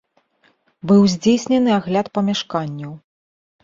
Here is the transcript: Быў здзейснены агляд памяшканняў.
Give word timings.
Быў 0.93 1.01
здзейснены 1.13 1.69
агляд 1.79 2.13
памяшканняў. 2.19 3.01